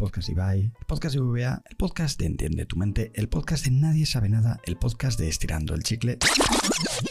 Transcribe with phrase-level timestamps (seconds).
[0.00, 4.06] podcast Ibai, el podcast VBA, el podcast de Entiende tu mente, el podcast de Nadie
[4.06, 6.16] sabe nada, el podcast de Estirando el chicle.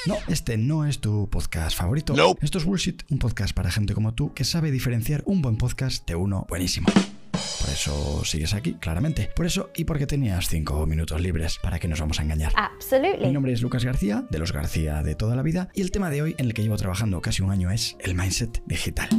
[0.08, 2.16] No, este no es tu podcast favorito.
[2.42, 6.08] Esto es Bullshit, un podcast para gente como tú que sabe diferenciar un buen podcast
[6.08, 6.88] de uno buenísimo.
[7.32, 9.30] Por eso sigues aquí, claramente.
[9.36, 11.60] Por eso y porque tenías cinco minutos libres.
[11.62, 12.54] ¿Para que nos vamos a engañar?
[12.56, 13.32] Mi Absolutely.
[13.32, 16.24] nombre es Lucas García, de los García de toda la vida, y el tema de
[16.24, 19.10] hoy, en el que llevo trabajando casi un año, es el mindset digital.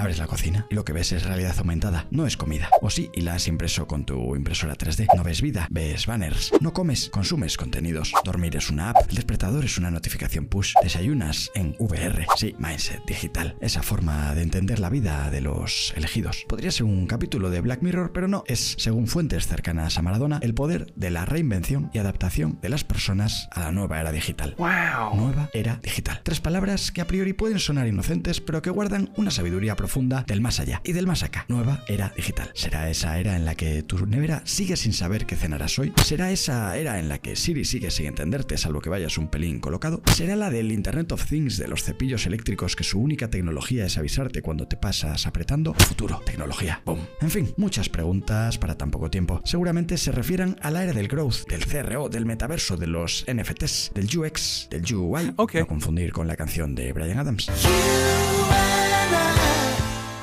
[0.00, 2.70] Abres la cocina y lo que ves es realidad aumentada, no es comida.
[2.80, 5.08] O sí, y la has impreso con tu impresora 3D.
[5.14, 6.52] No ves vida, ves banners.
[6.62, 8.10] No comes, consumes contenidos.
[8.24, 10.72] Dormir es una app, el despertador es una notificación push.
[10.82, 12.24] Desayunas en VR.
[12.38, 13.58] Sí, mindset digital.
[13.60, 16.46] Esa forma de entender la vida de los elegidos.
[16.48, 18.42] Podría ser un capítulo de Black Mirror, pero no.
[18.46, 22.84] Es, según fuentes cercanas a Maradona, el poder de la reinvención y adaptación de las
[22.84, 24.54] personas a la nueva era digital.
[24.56, 25.14] Wow.
[25.14, 26.22] Nueva era digital.
[26.22, 29.89] Tres palabras que a priori pueden sonar inocentes, pero que guardan una sabiduría profunda
[30.26, 31.44] del más allá y del más acá.
[31.48, 32.50] Nueva era digital.
[32.54, 35.92] ¿Será esa era en la que tu nevera sigue sin saber qué cenarás hoy?
[36.04, 39.58] ¿Será esa era en la que Siri sigue sin entenderte salvo que vayas un pelín
[39.58, 40.00] colocado?
[40.14, 43.98] ¿Será la del Internet of Things de los cepillos eléctricos que su única tecnología es
[43.98, 45.74] avisarte cuando te pasas apretando?
[45.74, 47.00] Futuro, tecnología, boom.
[47.20, 49.40] En fin, muchas preguntas para tan poco tiempo.
[49.44, 53.90] Seguramente se refieran a la era del growth, del CRO, del metaverso, de los NFTs,
[53.92, 55.32] del UX, del UI.
[55.34, 55.54] Ok.
[55.56, 57.50] No confundir con la canción de Brian Adams.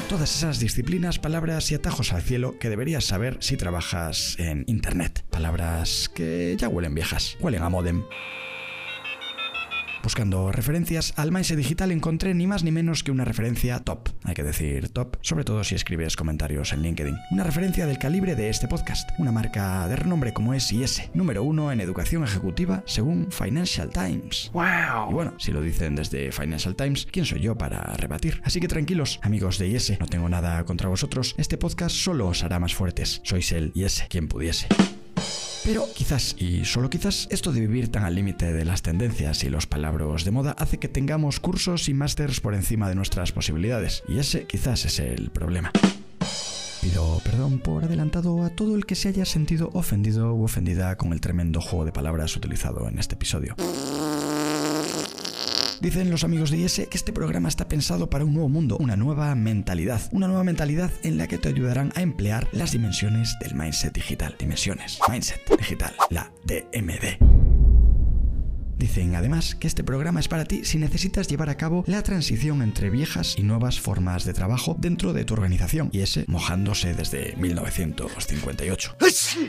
[0.09, 5.25] Todas esas disciplinas, palabras y atajos al cielo que deberías saber si trabajas en Internet.
[5.29, 8.05] Palabras que ya huelen viejas, huelen a modem.
[10.07, 14.07] Buscando referencias al Mindset Digital encontré ni más ni menos que una referencia top.
[14.23, 17.17] Hay que decir top, sobre todo si escribes comentarios en LinkedIn.
[17.31, 19.09] Una referencia del calibre de este podcast.
[19.17, 24.45] Una marca de renombre como es IS, número uno en educación ejecutiva según Financial Times.
[24.45, 25.11] Y Wow.
[25.11, 28.41] bueno, si lo dicen desde Financial Times, ¿quién soy yo para rebatir?
[28.45, 31.35] Así que tranquilos, amigos de IS, no tengo nada contra vosotros.
[31.37, 33.19] Este podcast solo os hará más fuertes.
[33.25, 34.69] Sois el IS, quien pudiese.
[35.67, 39.49] Pero quizás, y solo quizás, esto de vivir tan al límite de las tendencias y
[39.49, 44.01] los palabras de moda hace que tengamos cursos y másters por encima de nuestras posibilidades.
[44.07, 45.73] Y ese quizás es el problema.
[46.81, 51.11] Pido perdón por adelantado a todo el que se haya sentido ofendido u ofendida con
[51.11, 53.57] el tremendo juego de palabras utilizado en este episodio.
[55.81, 58.95] Dicen los amigos de IS que este programa está pensado para un nuevo mundo, una
[58.95, 63.55] nueva mentalidad, una nueva mentalidad en la que te ayudarán a emplear las dimensiones del
[63.55, 64.35] mindset digital.
[64.39, 67.36] Dimensiones, mindset digital, la DMD.
[68.77, 72.61] Dicen además que este programa es para ti si necesitas llevar a cabo la transición
[72.61, 77.35] entre viejas y nuevas formas de trabajo dentro de tu organización, y ese mojándose desde
[77.37, 78.97] 1958.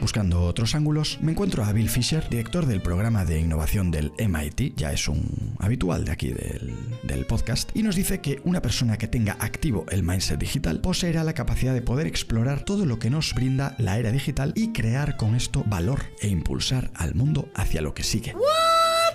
[0.01, 4.77] Buscando otros ángulos, me encuentro a Bill Fisher, director del programa de innovación del MIT,
[4.77, 8.97] ya es un habitual de aquí del, del podcast, y nos dice que una persona
[8.97, 13.11] que tenga activo el mindset digital poseerá la capacidad de poder explorar todo lo que
[13.11, 17.83] nos brinda la era digital y crear con esto valor e impulsar al mundo hacia
[17.83, 18.35] lo que sigue.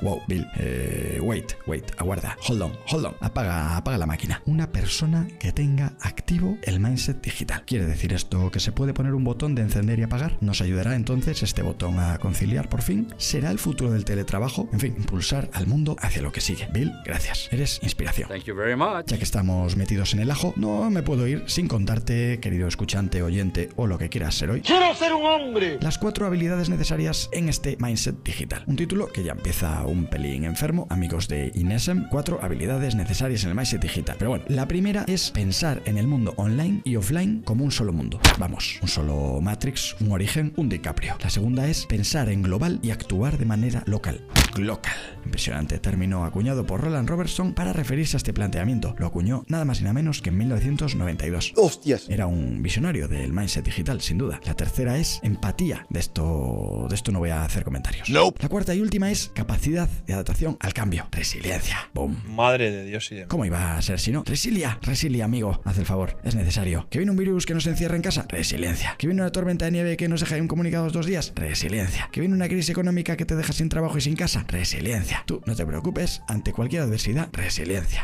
[0.03, 4.41] Wow, Bill, eh, wait, wait, aguarda, hold on, hold on, apaga, apaga la máquina.
[4.45, 7.63] Una persona que tenga activo el mindset digital.
[7.65, 10.37] ¿Quiere decir esto que se puede poner un botón de encender y apagar?
[10.41, 13.07] ¿Nos ayudará entonces este botón a conciliar por fin?
[13.15, 14.67] ¿Será el futuro del teletrabajo?
[14.73, 16.67] En fin, impulsar al mundo hacia lo que sigue.
[16.73, 18.27] Bill, gracias, eres inspiración.
[18.27, 19.05] Thank you very much.
[19.07, 23.23] Ya que estamos metidos en el ajo, no me puedo ir sin contarte, querido escuchante,
[23.23, 25.77] oyente o lo que quieras ser hoy, ¡Quiero ser un hombre!
[25.79, 28.65] las cuatro habilidades necesarias en este mindset digital.
[28.67, 33.51] Un título que ya empieza un pelín enfermo, amigos de Inesem, cuatro habilidades necesarias en
[33.51, 34.15] el mindset digital.
[34.17, 37.93] Pero bueno, la primera es pensar en el mundo online y offline como un solo
[37.93, 38.19] mundo.
[38.39, 41.15] Vamos, un solo Matrix, un origen, un DiCaprio.
[41.21, 44.25] La segunda es pensar en global y actuar de manera local.
[44.57, 44.93] Local.
[45.25, 48.95] Impresionante término acuñado por Roland Robertson para referirse a este planteamiento.
[48.97, 51.53] Lo acuñó nada más y nada menos que en 1992.
[51.55, 52.09] ¡Hostias!
[52.09, 54.39] Era un visionario del mindset digital, sin duda.
[54.45, 55.85] La tercera es empatía.
[55.89, 58.09] De esto, de esto no voy a hacer comentarios.
[58.09, 61.07] La cuarta y última es capacidad de adaptación al cambio.
[61.11, 61.89] Resiliencia.
[61.93, 62.21] Boom.
[62.27, 64.23] Madre de Dios y de ¿Cómo iba a ser si no?
[64.25, 65.61] Resilia, resilia, amigo.
[65.63, 66.87] Haz el favor, es necesario.
[66.89, 68.25] ¿Que viene un virus que nos encierra en casa?
[68.29, 68.95] Resiliencia.
[68.97, 71.33] ¿Que viene una tormenta de nieve que nos deja incomunicados dos días?
[71.35, 72.09] Resiliencia.
[72.11, 74.42] ¿Que viene una crisis económica que te deja sin trabajo y sin casa?
[74.47, 75.23] Resiliencia.
[75.25, 78.03] Tú no te preocupes, ante cualquier adversidad, resiliencia.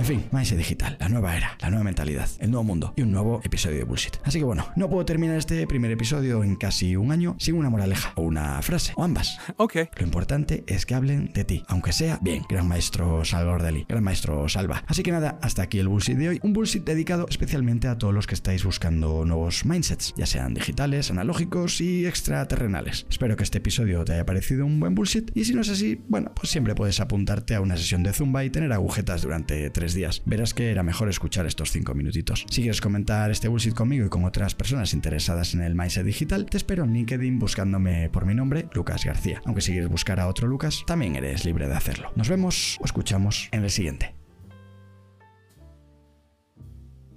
[0.00, 3.12] En fin, Mindset Digital, la nueva era, la nueva mentalidad, el nuevo mundo y un
[3.12, 4.16] nuevo episodio de Bullshit.
[4.24, 7.68] Así que bueno, no puedo terminar este primer episodio en casi un año sin una
[7.68, 9.38] moraleja o una frase o ambas.
[9.58, 9.74] Ok.
[9.98, 14.02] Lo importante es que hablen de ti, aunque sea bien, gran maestro Salva Ordeli, gran
[14.02, 14.84] maestro Salva.
[14.86, 18.14] Así que nada, hasta aquí el bullshit de hoy, un bullshit dedicado especialmente a todos
[18.14, 23.04] los que estáis buscando nuevos mindsets, ya sean digitales, analógicos y extraterrenales.
[23.10, 26.00] Espero que este episodio te haya parecido un buen bullshit y si no es así,
[26.08, 29.89] bueno, pues siempre puedes apuntarte a una sesión de Zumba y tener agujetas durante tres
[29.94, 30.22] días.
[30.26, 32.44] Verás que era mejor escuchar estos cinco minutitos.
[32.50, 36.46] Si quieres comentar este bullshit conmigo y con otras personas interesadas en el mindset digital,
[36.46, 39.42] te espero en LinkedIn buscándome por mi nombre, Lucas García.
[39.44, 42.12] Aunque si quieres buscar a otro Lucas, también eres libre de hacerlo.
[42.16, 44.14] Nos vemos o escuchamos en el siguiente.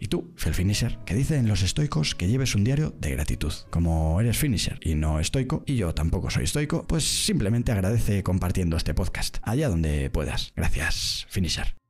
[0.04, 3.54] Y tú, Fel Finisher, que dicen los estoicos que lleves un diario de gratitud.
[3.70, 8.76] Como eres finisher y no estoico, y yo tampoco soy estoico, pues simplemente agradece compartiendo
[8.76, 10.52] este podcast, allá donde puedas.
[10.58, 11.83] Gracias, Finisher.